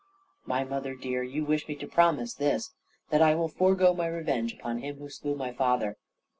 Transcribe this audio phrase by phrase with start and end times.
[0.47, 2.73] "My mother dear, you wish me to promise this
[3.11, 5.95] that I will forego my revenge upon him who slew my father."